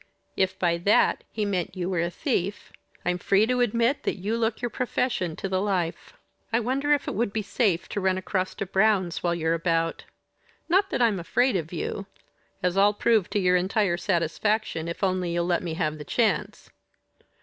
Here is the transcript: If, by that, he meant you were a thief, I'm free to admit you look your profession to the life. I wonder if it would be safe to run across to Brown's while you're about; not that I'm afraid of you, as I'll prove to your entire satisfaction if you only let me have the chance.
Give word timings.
If, 0.35 0.57
by 0.57 0.79
that, 0.79 1.23
he 1.31 1.45
meant 1.45 1.75
you 1.77 1.87
were 1.87 2.01
a 2.01 2.09
thief, 2.09 2.73
I'm 3.05 3.19
free 3.19 3.45
to 3.45 3.59
admit 3.61 3.99
you 4.07 4.35
look 4.35 4.59
your 4.59 4.71
profession 4.71 5.35
to 5.35 5.47
the 5.47 5.61
life. 5.61 6.17
I 6.51 6.59
wonder 6.59 6.91
if 6.91 7.07
it 7.07 7.13
would 7.13 7.31
be 7.31 7.43
safe 7.43 7.87
to 7.89 8.01
run 8.01 8.17
across 8.17 8.55
to 8.55 8.65
Brown's 8.65 9.21
while 9.21 9.35
you're 9.35 9.53
about; 9.53 10.05
not 10.67 10.89
that 10.89 11.03
I'm 11.03 11.19
afraid 11.19 11.55
of 11.55 11.71
you, 11.71 12.07
as 12.63 12.77
I'll 12.77 12.95
prove 12.95 13.29
to 13.29 13.39
your 13.39 13.55
entire 13.55 13.95
satisfaction 13.95 14.87
if 14.87 15.03
you 15.03 15.07
only 15.07 15.37
let 15.37 15.61
me 15.61 15.75
have 15.75 15.99
the 15.99 16.03
chance. 16.03 16.71